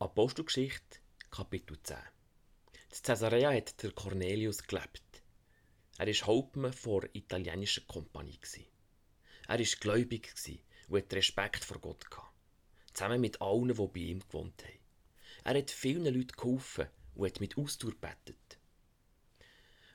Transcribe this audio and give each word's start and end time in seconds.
Apostelgeschichte, 0.00 1.00
Kapitel 1.28 1.76
10 1.82 1.96
In 1.96 3.02
Caesarea 3.02 3.52
hat 3.52 3.82
der 3.82 3.90
Cornelius 3.90 4.62
gelebt. 4.62 5.24
Er 5.98 6.06
war 6.06 6.26
Hauptmann 6.28 6.72
vor 6.72 7.02
italienischer 7.14 7.80
Kompanie. 7.80 8.38
Er 9.48 9.58
war 9.58 9.66
gläubig 9.80 10.32
und 10.86 10.98
hatte 10.98 11.16
Respekt 11.16 11.64
vor 11.64 11.80
Gott. 11.80 12.06
Zusammen 12.94 13.20
mit 13.20 13.42
allen, 13.42 13.74
die 13.74 13.74
bei 13.74 13.98
ihm 13.98 14.20
gewohnt 14.20 14.62
haben. 14.62 14.78
Er 15.42 15.58
hat 15.58 15.72
vielen 15.72 16.14
Leuten 16.14 16.36
geholfen 16.36 16.86
und 17.16 17.26
hat 17.26 17.40
mit 17.40 17.58
Ausdauer 17.58 17.90
gebetet. 17.90 18.60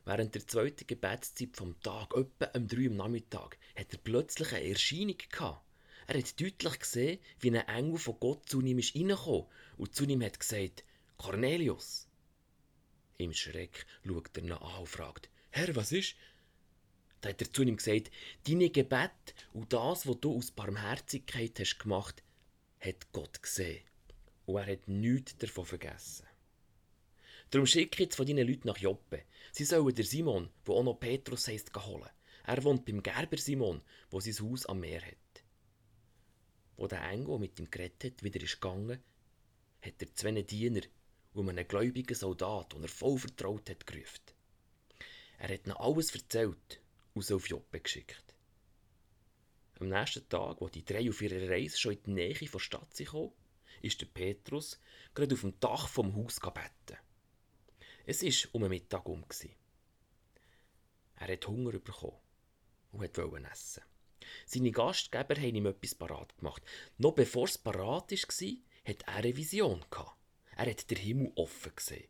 Während 0.04 0.36
der 0.36 0.46
zweiten 0.46 0.86
Gebetszeit 0.86 1.56
vom 1.56 1.80
Tag, 1.80 2.14
etwa 2.14 2.52
um 2.58 2.68
drei 2.68 2.90
Uhr 2.90 2.94
Nachmittag, 2.94 3.58
hat 3.74 3.94
er 3.94 4.00
plötzlich 4.00 4.52
eine 4.52 4.68
Erscheinung 4.68 5.18
gehabt. 5.18 5.66
Er 6.14 6.20
hat 6.20 6.40
deutlich 6.40 6.80
gesehen, 6.80 7.20
wie 7.40 7.50
ein 7.50 7.68
Engel 7.68 7.98
von 7.98 8.20
Gott 8.20 8.48
zu 8.48 8.62
ihm 8.62 8.78
ist 8.78 8.96
reingekommen 8.96 9.48
und 9.78 9.96
zu 9.96 10.04
ihm 10.06 10.22
hat 10.22 10.40
gesagt, 10.40 10.84
Cornelius. 11.18 12.08
Im 13.18 13.34
Schreck 13.34 13.88
schaut 14.06 14.30
er 14.38 14.44
ihn 14.44 14.52
an 14.52 14.80
und 14.80 14.88
fragt, 14.88 15.32
Herr, 15.50 15.76
was 15.76 15.92
ist? 15.92 16.16
Da 17.22 17.30
hat 17.30 17.42
er 17.42 17.52
zu 17.52 17.64
ihm 17.64 17.78
gesagt, 17.78 18.12
deine 18.48 18.70
Gebet 18.70 19.34
und 19.54 19.74
das, 19.74 20.06
was 20.06 20.20
du 20.20 20.38
aus 20.38 20.52
Barmherzigkeit 20.52 21.60
hast 21.60 21.80
gemacht, 21.80 22.22
hat 22.80 23.12
Gott 23.12 23.42
gesehen. 23.42 23.84
Und 24.46 24.58
er 24.58 24.68
hat 24.68 24.88
nichts 24.88 25.36
davon 25.38 25.66
vergessen. 25.66 26.28
Darum 27.50 27.66
schicke 27.66 28.04
jetzt 28.04 28.18
von 28.18 28.28
deinen 28.28 28.48
Leuten 28.48 28.68
nach 28.68 28.78
Joppe. 28.78 29.24
Sie 29.52 29.66
sollen 29.66 29.96
der 29.96 30.06
Simon, 30.06 30.52
der 30.68 30.76
auch 30.76 30.84
noch 30.84 31.00
Petrus 31.00 31.48
heisst, 31.48 31.76
holen. 31.76 32.10
Er 32.44 32.64
wohnt 32.64 32.86
beim 32.86 33.02
Gerber 33.02 33.38
Simon, 33.38 33.82
wo 34.12 34.20
sein 34.20 34.38
Haus 34.48 34.68
am 34.68 34.82
Meer 34.82 35.02
hat. 35.02 35.23
Wo 36.78 36.88
der 36.88 37.04
Engel 37.10 37.40
mit 37.40 37.60
ihm 37.60 37.70
geredet 37.70 38.04
hat, 38.04 38.24
wieder 38.24 38.42
ist 38.42 38.60
gegangen, 38.60 39.04
hat 39.82 40.02
er 40.02 40.16
zwei 40.16 40.42
Diener 40.42 40.82
und 41.34 41.50
einen 41.50 41.68
gläubigen 41.68 42.16
Soldat, 42.16 42.74
den 42.74 42.84
er 42.84 42.90
voll 42.90 43.18
vertraut 43.18 43.70
hat, 43.70 43.86
gerufen. 43.86 44.22
Er 45.38 45.54
hat 45.54 45.66
ihnen 45.66 45.78
alles 45.78 46.14
erzählt 46.16 46.80
und 47.14 47.24
sie 47.24 47.34
auf 47.34 47.50
Joppe 47.50 47.80
geschickt. 47.80 48.34
Am 49.80 49.90
nächsten 49.90 50.28
Tag, 50.30 50.62
wo 50.62 50.70
die 50.70 50.86
drei 50.86 51.10
auf 51.10 51.22
ihrer 51.22 51.50
Reise 51.50 51.78
schon 51.78 51.94
in 51.94 52.04
die 52.04 52.12
Nähe 52.12 52.34
der 52.34 52.60
Stadt 52.60 52.96
kamen, 52.96 53.32
ist 53.82 54.00
der 54.00 54.06
Petrus 54.06 54.80
gerade 55.14 55.34
auf 55.36 55.42
dem 55.42 55.60
Dach 55.60 55.88
vom 55.88 56.16
Haus 56.16 56.40
gebeten. 56.40 56.98
Es 58.06 58.24
war 58.24 58.56
um 58.56 58.62
den 58.62 58.70
Mittag 58.70 59.08
um. 59.08 59.26
Er 61.16 61.28
hat 61.28 61.48
Hunger 61.48 61.72
bekommen 61.80 62.18
und 62.92 63.18
wollte 63.18 63.50
essen. 63.52 63.84
Seine 64.46 64.72
Gastgeber 64.72 65.36
haben 65.36 65.56
ihm 65.56 65.66
etwas 65.66 65.96
parat 65.96 66.36
gemacht. 66.38 66.64
Noch 66.98 67.14
bevor 67.14 67.46
es 67.46 67.58
parat 67.58 68.12
war, 68.12 68.50
hat 68.86 69.02
er 69.04 69.16
eine 69.16 69.36
Vision. 69.36 69.86
Er 70.56 70.70
hat 70.70 70.90
den 70.90 70.98
Himmel 70.98 71.32
offen 71.36 71.76
gesehen. 71.76 72.08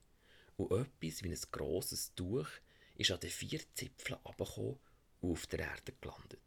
Und 0.58 0.72
etwas 0.72 1.24
wie 1.24 1.30
ein 1.30 1.40
grosses 1.52 2.14
Tuch 2.16 2.48
ist 2.96 3.12
an 3.12 3.20
den 3.20 3.30
vier 3.30 3.62
Zipfeln 3.74 4.20
abgekommen 4.24 4.80
und 5.22 5.32
auf 5.32 5.48
der 5.48 5.60
Erde 5.60 5.94
gelandet. 6.00 6.40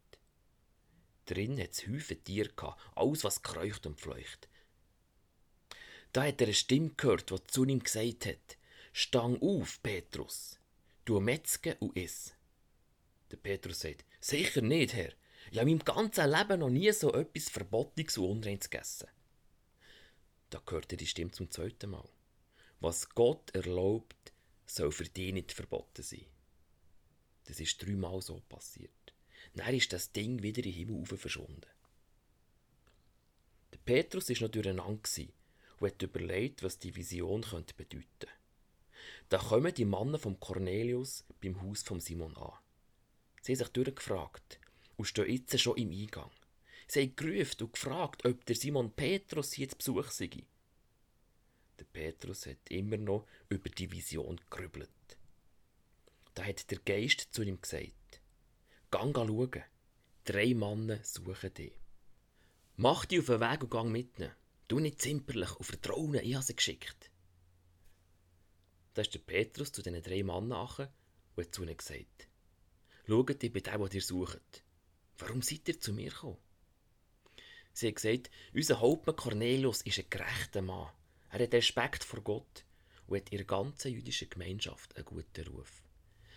Drin 1.26 1.60
hat 1.60 1.72
es 1.72 1.86
Häufen 1.86 2.22
Tiere 2.22 2.50
gehabt, 2.50 2.80
alles 2.94 3.24
was 3.24 3.42
kreucht 3.42 3.86
und 3.86 4.00
fleucht. 4.00 4.48
Da 6.12 6.24
hat 6.24 6.40
er 6.40 6.46
eine 6.46 6.54
Stimme 6.54 6.90
gehört, 6.96 7.30
die 7.30 7.44
zu 7.46 7.64
ihm 7.64 7.82
gesagt 7.82 8.26
hat, 8.26 8.56
Stang 8.92 9.40
auf, 9.42 9.82
Petrus, 9.82 10.58
du 11.04 11.20
Metzge 11.20 11.76
und 11.80 11.96
iss. 11.96 12.32
Der 13.30 13.36
Petrus 13.36 13.80
sagt, 13.80 14.04
sicher 14.20 14.62
nicht, 14.62 14.94
Herr, 14.94 15.12
ich 15.50 15.58
habe 15.58 15.70
in 15.70 15.78
meinem 15.78 15.84
ganzen 15.84 16.30
Leben 16.30 16.60
noch 16.60 16.70
nie 16.70 16.90
so 16.92 17.12
etwas 17.12 17.48
Verbotiges 17.48 18.18
und 18.18 18.30
Unreins 18.30 18.68
gegessen. 18.68 19.08
Da 20.50 20.62
hörte 20.68 20.96
die 20.96 21.06
Stimme 21.06 21.30
zum 21.30 21.50
zweiten 21.50 21.90
Mal. 21.90 22.08
Was 22.80 23.08
Gott 23.10 23.50
erlaubt, 23.54 24.32
soll 24.66 24.92
für 24.92 25.04
dich 25.04 25.32
nicht 25.32 25.52
verboten 25.52 26.02
sein. 26.02 26.26
Das 27.44 27.60
ist 27.60 27.82
dreimal 27.82 28.20
so 28.20 28.42
passiert. 28.48 28.90
Dann 29.54 29.74
ist 29.74 29.92
das 29.92 30.12
Ding 30.12 30.42
wieder 30.42 30.64
in 30.64 30.72
den 30.72 30.72
Himmel 30.72 31.06
verschwunden. 31.06 31.66
Der 33.72 33.78
Petrus 33.78 34.28
war 34.28 34.42
noch 34.42 34.50
durcheinander 34.50 35.08
und 35.80 35.86
hat 35.86 36.02
überlegt, 36.02 36.62
was 36.62 36.78
die 36.78 36.94
Vision 36.94 37.42
könnte 37.42 37.74
bedeuten 37.74 38.06
könnte. 38.18 38.28
Da 39.28 39.38
kommen 39.38 39.74
die 39.74 39.84
Männer 39.84 40.18
vom 40.18 40.38
Cornelius 40.38 41.24
beim 41.40 41.60
Haus 41.62 41.82
von 41.82 42.00
Simon 42.00 42.36
an. 42.36 42.52
Sie 43.42 43.52
haben 43.52 43.58
sich 43.58 43.68
durchgefragt, 43.68 44.60
und 44.96 45.04
stehen 45.06 45.30
jetzt 45.30 45.58
schon 45.60 45.76
im 45.76 45.90
Eingang. 45.90 46.30
Sie 46.88 47.02
haben 47.02 47.16
gerufen 47.16 47.62
und 47.62 47.72
gefragt, 47.72 48.24
ob 48.24 48.44
der 48.46 48.56
Simon 48.56 48.92
Petrus 48.92 49.52
hier 49.52 49.68
zu 49.68 49.76
Besuch 49.76 50.10
sei. 50.10 50.30
Der 51.78 51.84
Petrus 51.84 52.46
hat 52.46 52.70
immer 52.70 52.96
noch 52.96 53.26
über 53.48 53.68
die 53.68 53.90
Vision 53.90 54.40
gerübelt. 54.50 54.90
Da 56.34 56.44
hat 56.44 56.70
der 56.70 56.78
Geist 56.78 57.28
zu 57.32 57.42
ihm 57.42 57.60
gesagt: 57.60 58.20
Gang 58.90 59.14
schauen, 59.16 59.62
drei 60.24 60.54
Männer 60.54 61.02
suchen 61.02 61.54
dich. 61.54 61.72
Mach 62.76 63.04
dich 63.04 63.20
auf 63.20 63.26
den 63.26 63.40
Weg 63.40 63.62
und 63.62 63.70
gang 63.70 63.90
mit 63.90 64.18
ihnen. 64.18 64.32
Du 64.68 64.78
nicht 64.80 65.00
zimperlich 65.00 65.54
und 65.56 65.64
vertrauen, 65.64 66.14
ich 66.14 66.34
habe 66.34 66.44
sie 66.44 66.56
geschickt. 66.56 67.10
Da 68.94 69.02
ist 69.02 69.14
der 69.14 69.20
Petrus 69.20 69.72
zu 69.72 69.82
diesen 69.82 70.02
drei 70.02 70.22
Männern 70.22 70.52
und 70.52 70.88
hat 71.36 71.54
zu 71.54 71.62
ihnen 71.62 71.76
gesagt: 71.76 72.28
Schaut, 73.06 73.42
ich 73.42 73.52
bin 73.52 73.62
der, 73.62 73.78
den 73.78 73.92
ihr 73.92 74.02
sucht. 74.02 74.64
Warum 75.18 75.42
seid 75.42 75.68
ihr 75.68 75.80
zu 75.80 75.92
mir 75.92 76.10
gekommen? 76.10 76.38
Sie 77.72 77.88
hat 77.88 77.96
gesagt, 77.96 78.30
unser 78.54 78.80
Hauptmann 78.80 79.16
Cornelius 79.16 79.82
ist 79.82 79.98
ein 79.98 80.10
gerechter 80.10 80.62
Mann. 80.62 80.90
Er 81.30 81.42
hat 81.42 81.52
Respekt 81.52 82.04
vor 82.04 82.22
Gott 82.22 82.64
und 83.06 83.16
hat 83.18 83.30
in 83.30 83.38
der 83.38 83.46
ganzen 83.46 83.92
jüdischen 83.92 84.30
Gemeinschaft 84.30 84.96
einen 84.96 85.04
guten 85.04 85.46
Ruf. 85.48 85.82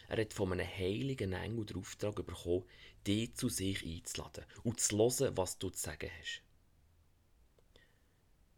Er 0.09 0.17
hat 0.19 0.33
von 0.33 0.51
einem 0.51 0.67
heiligen 0.67 1.33
Engel 1.33 1.65
den 1.65 1.77
Auftrag 1.77 2.15
bekommen, 2.15 2.65
dich 3.05 3.35
zu 3.35 3.47
sich 3.47 3.85
einzuladen 3.85 4.45
und 4.63 4.79
zu 4.79 4.97
hören, 4.97 5.37
was 5.37 5.57
du 5.59 5.69
zu 5.69 5.81
sagen 5.81 6.09
hast. 6.19 6.41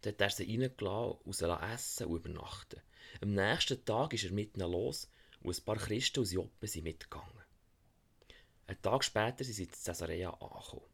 Dann 0.02 0.14
hat 0.14 0.22
er 0.22 0.30
sie 0.30 0.46
reingelassen 0.46 1.20
und 1.26 1.36
sie 1.36 1.46
essen 1.46 2.08
und 2.08 2.16
übernachten. 2.16 2.82
Am 3.22 3.34
nächsten 3.34 3.84
Tag 3.86 4.14
ist 4.14 4.24
er 4.24 4.32
mit 4.32 4.56
ihnen 4.56 4.72
los 4.72 5.10
und 5.42 5.58
ein 5.58 5.66
paar 5.66 5.78
Christen 5.78 6.22
aus 6.22 6.32
Joppe 6.32 6.68
sind 6.68 6.86
mitgegangen. 6.86 7.41
Ein 8.72 8.82
Tag 8.82 9.04
später 9.04 9.44
sind 9.44 9.54
sie 9.54 9.64
in 9.64 9.70
Caesarea 9.70 10.30
angekommen. 10.30 10.86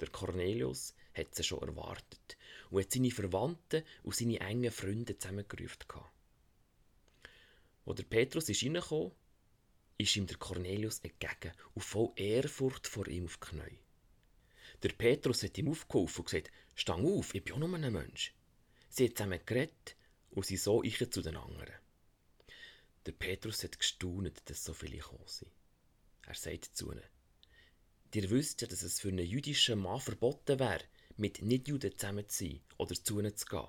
Der 0.00 0.08
Cornelius 0.08 0.94
hat 1.12 1.34
sie 1.34 1.44
schon 1.44 1.60
erwartet 1.60 2.38
und 2.70 2.80
hat 2.80 2.90
seine 2.90 3.10
Verwandten 3.10 3.84
und 4.04 4.16
seine 4.16 4.40
engen 4.40 4.72
Freunde 4.72 5.18
zusammengerufen. 5.18 6.00
Als 7.84 7.96
der 7.96 8.04
Petrus 8.04 8.48
ist 8.48 8.62
reingekommen, 8.62 9.12
ist 9.98 10.16
ihm 10.16 10.26
der 10.26 10.38
Cornelius 10.38 11.00
entgegen 11.00 11.52
und 11.74 11.84
voll 11.84 12.12
Ehrfurcht 12.16 12.86
vor 12.86 13.06
ihm 13.06 13.26
auf 13.26 13.36
die 13.36 13.48
Knie. 13.48 13.78
Der 14.82 14.94
Petrus 14.94 15.42
hat 15.42 15.58
ihm 15.58 15.68
aufgeholfen 15.68 16.20
und 16.20 16.30
gesagt, 16.30 16.50
«Stang 16.74 17.04
auf, 17.04 17.34
ich 17.34 17.44
bin 17.44 17.52
auch 17.52 17.58
nur 17.58 17.74
ein 17.74 17.92
Mensch.» 17.92 18.32
Sie 18.88 19.04
haben 19.04 19.14
zusammen 19.14 19.40
geredet 19.44 19.94
und 20.30 20.46
sie 20.46 20.56
so 20.56 20.82
ich 20.82 20.96
zu 21.10 21.20
den 21.20 21.36
anderen. 21.36 21.74
Der 23.04 23.12
Petrus 23.12 23.62
hat 23.62 23.78
gestaunt, 23.78 24.40
dass 24.46 24.64
so 24.64 24.72
viele 24.72 24.96
gekommen 24.96 25.26
sind. 25.26 25.52
Er 26.28 26.34
sagt 26.34 26.76
zu 26.76 26.92
ihnen, 26.92 27.02
Ihr 28.14 28.28
wisst 28.28 28.60
ja, 28.60 28.68
dass 28.68 28.82
es 28.82 29.00
für 29.00 29.08
einen 29.08 29.24
jüdischen 29.24 29.78
Mann 29.78 29.98
verboten 29.98 30.58
wäre, 30.58 30.84
mit 31.16 31.40
Nichtjuden 31.40 31.96
zusammen 31.96 32.28
zu 32.28 32.44
sein 32.44 32.60
oder 32.76 32.94
zu 32.94 33.18
ihnen 33.18 33.34
zu 33.34 33.46
gehen. 33.46 33.66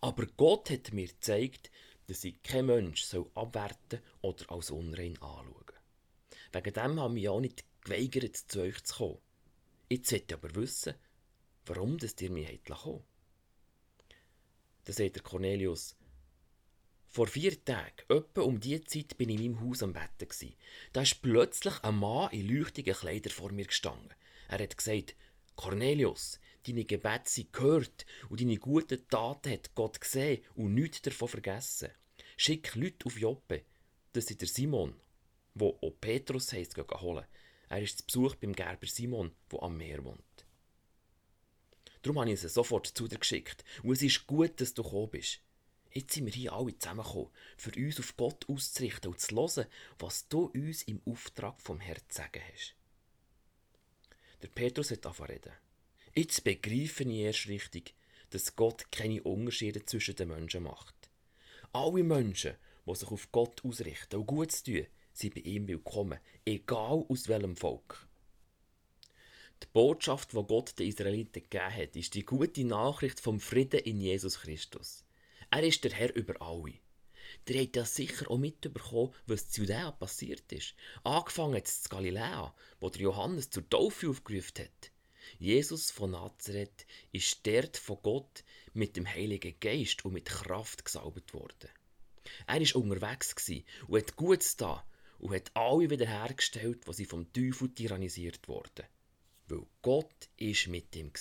Aber 0.00 0.26
Gott 0.36 0.70
hat 0.70 0.92
mir 0.92 1.08
gezeigt, 1.08 1.72
dass 2.06 2.22
ich 2.22 2.40
kein 2.44 2.66
Mensch 2.66 3.02
soll 3.02 3.28
abwerten 3.34 4.00
oder 4.20 4.48
als 4.52 4.70
unrein 4.70 5.20
anschauen. 5.20 5.72
Wegen 6.52 6.72
dem 6.72 7.00
haben 7.00 7.16
wir 7.16 7.22
ja 7.22 7.30
auch 7.32 7.40
nicht 7.40 7.64
geweigert, 7.82 8.36
zu 8.36 8.60
euch 8.60 8.80
zu 8.84 8.94
kommen. 8.94 9.18
Jetzt 9.90 10.10
sollt 10.10 10.30
ihr 10.30 10.36
aber 10.36 10.54
wissen, 10.54 10.94
warum 11.66 11.98
das 11.98 12.14
ihr 12.20 12.30
mich 12.30 12.64
kommen 12.64 13.02
Da 14.84 14.92
sagt 14.92 15.24
Cornelius, 15.24 15.96
vor 17.12 17.26
vier 17.26 17.62
Tagen, 17.62 18.02
etwa 18.08 18.40
um 18.40 18.58
diese 18.58 18.84
Zeit, 18.84 19.18
bin 19.18 19.28
ich 19.28 19.38
in 19.38 19.52
meinem 19.52 19.68
Haus 19.68 19.82
am 19.82 19.92
Betten. 19.92 20.54
Da 20.94 21.02
ist 21.02 21.20
plötzlich 21.20 21.74
ein 21.84 21.96
Mann 21.96 22.30
in 22.30 22.48
leuchtigen 22.48 22.94
Kleidern 22.94 23.32
vor 23.32 23.52
mir 23.52 23.66
gestanden. 23.66 24.14
Er 24.48 24.62
hat 24.62 24.78
gesagt, 24.78 25.14
Cornelius, 25.54 26.40
deine 26.66 26.86
Gebete 26.86 27.28
sind 27.28 27.52
gehört 27.52 28.06
und 28.30 28.40
deine 28.40 28.56
guten 28.56 29.06
Taten 29.08 29.52
hat 29.52 29.74
Gott 29.74 30.00
gesehen 30.00 30.42
und 30.54 30.72
nichts 30.72 31.02
davon 31.02 31.28
vergessen. 31.28 31.90
Schick 32.38 32.74
Leute 32.76 33.04
auf 33.04 33.18
Joppe, 33.18 33.62
dass 34.14 34.26
sie 34.26 34.36
der 34.36 34.48
Simon, 34.48 34.94
wo 35.54 35.78
auch 35.82 36.00
Petrus 36.00 36.50
heisst, 36.54 36.78
holen. 36.78 37.26
Er 37.68 37.82
ist 37.82 37.98
zu 37.98 38.06
Besuch 38.06 38.36
beim 38.36 38.54
Gerber 38.54 38.86
Simon, 38.86 39.32
wo 39.50 39.60
am 39.60 39.76
Meer 39.76 40.02
wohnt. 40.02 40.46
Darum 42.00 42.20
habe 42.20 42.32
ich 42.32 42.40
sie 42.40 42.48
sofort 42.48 42.86
zu 42.86 43.06
dir 43.06 43.18
geschickt. 43.18 43.64
Und 43.82 43.92
es 43.92 44.02
ist 44.02 44.26
gut, 44.26 44.60
dass 44.62 44.72
du 44.72 44.82
gekommen 44.82 45.10
bist. 45.10 45.40
Jetzt 45.94 46.14
sind 46.14 46.24
wir 46.24 46.32
hier 46.32 46.52
alle 46.54 46.76
zusammengekommen, 46.78 47.30
für 47.58 47.72
uns 47.76 48.00
auf 48.00 48.16
Gott 48.16 48.48
auszurichten 48.48 49.10
und 49.10 49.20
zu 49.20 49.36
hören, 49.36 49.66
was 49.98 50.26
du 50.28 50.46
uns 50.46 50.82
im 50.84 51.02
Auftrag 51.04 51.60
vom 51.60 51.80
Herrn 51.80 52.00
zu 52.08 52.16
sagen 52.16 52.42
hast. 52.52 52.74
Der 54.40 54.48
Petrus 54.48 54.90
hat 54.90 55.04
angefangen 55.04 55.32
reden. 55.32 55.52
Jetzt 56.14 56.44
begreife 56.44 57.04
ich 57.04 57.18
erst 57.18 57.48
richtig, 57.48 57.94
dass 58.30 58.56
Gott 58.56 58.90
keine 58.90 59.22
Unterschiede 59.22 59.84
zwischen 59.84 60.16
den 60.16 60.28
Menschen 60.28 60.62
macht. 60.62 60.94
Alle 61.72 62.02
Menschen, 62.02 62.56
die 62.86 62.94
sich 62.94 63.10
auf 63.10 63.30
Gott 63.30 63.62
ausrichten 63.64 64.16
und 64.16 64.26
Gutes 64.26 64.62
tun, 64.62 64.86
sind 65.12 65.34
bei 65.34 65.42
ihm 65.42 65.68
willkommen, 65.68 66.18
egal 66.46 67.04
aus 67.08 67.28
welchem 67.28 67.56
Volk. 67.56 68.08
Die 69.62 69.68
Botschaft, 69.72 70.32
die 70.32 70.42
Gott 70.42 70.78
den 70.78 70.88
Israeliten 70.88 71.42
gegeben 71.42 71.74
hat, 71.74 71.96
ist 71.96 72.14
die 72.14 72.24
gute 72.24 72.64
Nachricht 72.64 73.20
vom 73.20 73.38
Frieden 73.38 73.80
in 73.80 74.00
Jesus 74.00 74.40
Christus. 74.40 75.04
Er 75.54 75.64
ist 75.64 75.84
der 75.84 75.92
Herr 75.92 76.16
über 76.16 76.40
alle. 76.40 76.72
Der 77.46 77.60
hat 77.60 77.76
ja 77.76 77.84
sicher 77.84 78.30
auch 78.30 78.38
mitbekommen, 78.38 79.12
was 79.26 79.50
zu 79.50 79.60
Judäa 79.60 79.90
passiert 79.90 80.50
ist. 80.50 80.74
Angefangen 81.04 81.56
jetzt 81.56 81.84
zu 81.84 81.88
Galiläa, 81.90 82.54
wo 82.80 82.88
der 82.88 83.02
Johannes 83.02 83.50
zur 83.50 83.68
Taufe 83.68 84.08
aufgerufen 84.08 84.64
hat. 84.64 84.90
Jesus 85.38 85.90
von 85.90 86.12
Nazareth 86.12 86.86
ist 87.12 87.46
dort 87.46 87.76
von 87.76 87.98
Gott 88.02 88.44
mit 88.72 88.96
dem 88.96 89.06
Heiligen 89.06 89.54
Geist 89.60 90.06
und 90.06 90.14
mit 90.14 90.24
Kraft 90.24 90.86
gesalbt 90.86 91.34
worden. 91.34 91.68
Er 92.46 92.60
war 92.60 92.76
unterwegs 92.82 93.34
und 93.88 93.98
hat 93.98 94.16
Gutes 94.16 94.56
da 94.56 94.82
und 95.18 95.34
hat 95.34 95.54
alle 95.54 95.90
wiederhergestellt, 95.90 96.86
die 96.88 96.94
sie 96.94 97.04
vom 97.04 97.30
Teufel 97.30 97.74
tyrannisiert 97.74 98.48
wurden. 98.48 98.86
Weil 99.48 99.66
Gott 99.82 100.30
ist 100.38 100.68
mit 100.68 100.96
ihm. 100.96 101.12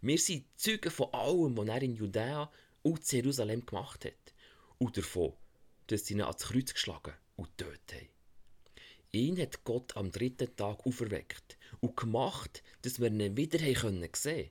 Wir 0.00 0.18
sind 0.18 0.46
Zeugen 0.56 0.92
von 0.92 1.12
allem, 1.12 1.56
was 1.56 1.66
er 1.66 1.82
in 1.82 1.96
Judäa 1.96 2.48
und 2.82 3.10
Jerusalem 3.10 3.64
gemacht 3.66 4.04
hat. 4.04 4.34
Und 4.78 4.96
davon, 4.96 5.34
dass 5.86 6.06
sie 6.06 6.14
ihn 6.14 6.22
ans 6.22 6.42
Kreuz 6.44 6.74
geschlagen 6.74 7.14
und 7.36 7.56
tötet 7.56 7.92
haben. 7.92 8.08
Ihn 9.12 9.38
hat 9.38 9.64
Gott 9.64 9.96
am 9.96 10.10
dritten 10.10 10.56
Tag 10.56 10.86
auferweckt 10.86 11.58
und 11.80 11.96
gemacht, 11.96 12.62
dass 12.80 12.98
wir 12.98 13.08
ihn 13.08 13.36
wieder 13.36 13.58
sehen 13.58 13.74
können. 13.74 14.50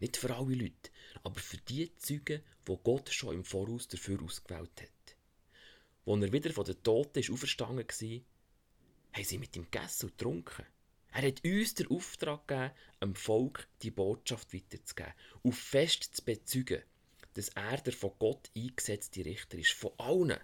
Nicht 0.00 0.16
für 0.16 0.34
alle 0.34 0.54
Leute, 0.54 0.90
aber 1.22 1.40
für 1.40 1.58
die 1.58 1.94
Zeugen, 1.96 2.42
die 2.66 2.78
Gott 2.84 3.10
schon 3.10 3.34
im 3.34 3.44
Voraus 3.44 3.88
dafür 3.88 4.22
ausgewählt 4.22 4.80
hat. 4.80 5.16
Als 6.06 6.22
er 6.22 6.32
wieder 6.32 6.52
von 6.52 6.64
den 6.64 6.82
Toten 6.82 7.18
ist 7.18 7.30
auferstanden 7.30 7.86
war, 7.86 8.20
haben 9.12 9.24
sie 9.24 9.38
mit 9.38 9.56
ihm 9.56 9.64
gegessen 9.64 10.06
und 10.06 10.18
getrunken. 10.18 10.66
Er 11.12 11.26
hat 11.26 11.44
uns 11.44 11.74
den 11.74 11.88
Auftrag 11.88 12.46
gegeben, 12.46 12.72
dem 13.02 13.14
Volk 13.14 13.68
die 13.82 13.90
Botschaft 13.90 14.54
weiterzugeben 14.54 15.12
und 15.42 15.54
fest 15.54 16.14
zu 16.14 16.24
bezeugen, 16.24 16.82
dass 17.34 17.48
er 17.50 17.78
der 17.78 17.92
von 17.92 18.12
Gott 18.18 18.50
eingesetzte 18.56 19.24
Richter 19.24 19.58
ist, 19.58 19.72
von 19.72 19.92
allen, 19.98 20.38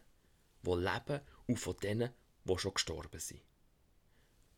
die 0.62 0.70
leben 0.70 1.20
und 1.46 1.58
von 1.58 1.76
denen, 1.76 2.10
die 2.44 2.58
schon 2.58 2.74
gestorben 2.74 3.20
sind. 3.20 3.42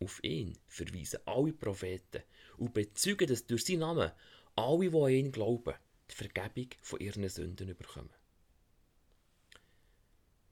Auf 0.00 0.22
ihn 0.22 0.56
verweisen 0.66 1.20
alle 1.25 1.52
Propheten 1.52 2.22
und 2.56 2.75
bezeugen, 2.75 3.26
dass 3.26 3.46
durch 3.46 3.64
seinen 3.64 3.80
Namen 3.80 4.12
alle, 4.54 4.90
die 4.90 4.96
an 4.96 5.08
ihn 5.10 5.32
glauben, 5.32 5.75
die 6.10 6.14
Vergebung 6.14 6.69
von 6.82 7.00
ihren 7.00 7.28
Sünden 7.28 7.76
bekommen. 7.76 8.14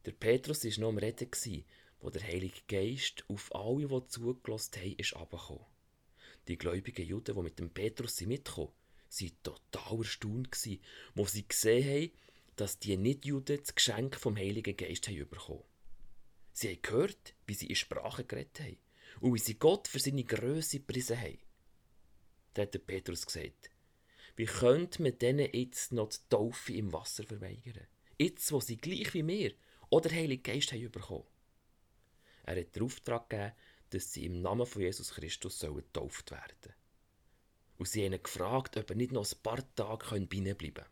Der 0.04 0.12
Petrus 0.12 0.64
war 0.64 0.80
noch 0.80 0.88
am 0.88 0.98
Reden, 0.98 1.30
wo 2.00 2.10
der 2.10 2.22
Heilige 2.22 2.60
Geist 2.68 3.24
auf 3.28 3.54
alle, 3.54 3.88
die 3.88 4.08
zugelassen 4.08 4.76
haben, 4.76 4.96
ist. 4.96 5.14
Die 6.48 6.58
gläubigen 6.58 7.06
Juden, 7.06 7.34
die 7.34 7.42
mit 7.42 7.58
dem 7.58 7.70
Petrus 7.70 8.20
mitgekommen 8.20 8.68
sind, 8.68 8.85
waren 9.10 9.42
total 9.42 9.98
erstaunt, 9.98 10.48
als 11.16 11.32
sie 11.32 11.48
gesehen 11.48 11.84
haben, 11.84 12.10
dass 12.56 12.78
die 12.78 12.96
Nichtjuden 12.96 13.58
das 13.58 13.74
Geschenk 13.74 14.16
vom 14.16 14.36
Heiligen 14.36 14.76
Geist 14.76 15.08
haben 15.08 15.28
bekommen. 15.28 15.64
Sie 16.52 16.68
haben 16.68 16.82
gehört, 16.82 17.34
wie 17.46 17.54
sie 17.54 17.66
in 17.66 17.76
Sprachen 17.76 18.26
geredet 18.26 18.60
haben 18.60 18.78
und 19.20 19.34
wie 19.34 19.38
sie 19.38 19.58
Gott 19.58 19.88
für 19.88 19.98
seine 19.98 20.24
Größe 20.24 20.78
gepriesen 20.78 21.20
haben. 21.20 21.38
Da 22.54 22.62
hat 22.62 22.72
der 22.72 22.78
Petrus 22.78 23.26
gesagt, 23.26 23.70
wie 24.36 24.46
könnte 24.46 25.02
man 25.02 25.18
denen 25.18 25.50
jetzt 25.52 25.92
noch 25.92 26.08
die 26.08 26.18
Taufe 26.30 26.72
im 26.72 26.92
Wasser 26.92 27.24
verweigern? 27.24 27.86
Jetzt, 28.18 28.50
wo 28.52 28.60
sie 28.60 28.78
gleich 28.78 29.12
wie 29.12 29.22
mir 29.22 29.52
oder 29.90 30.10
Heilige 30.10 30.52
Geist 30.52 30.72
haben 30.72 30.90
bekommen. 30.90 31.26
Er 32.44 32.60
hat 32.60 32.74
den 32.74 32.82
Auftrag 32.82 33.28
gegeben, 33.28 33.52
dass 33.90 34.12
sie 34.12 34.24
im 34.24 34.40
Namen 34.40 34.66
von 34.66 34.82
Jesus 34.82 35.12
Christus 35.14 35.58
sollen 35.58 35.76
getauft 35.76 36.30
werden. 36.30 36.74
Und 37.78 37.88
sie 37.88 38.04
haben 38.04 38.22
gefragt, 38.22 38.76
ob 38.76 38.90
er 38.90 38.96
nicht 38.96 39.12
noch 39.12 39.30
ein 39.30 39.42
paar 39.42 39.74
Tage 39.74 40.06
bleiben 40.26 40.56
können. 40.56 40.84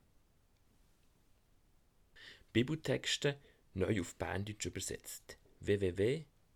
Bibeltexte 2.53 3.39
neu 3.75 4.01
auf 4.01 4.15
Berndeutsch 4.17 4.67
übersetzt. 4.67 5.39
www.neu.ch 5.61 6.55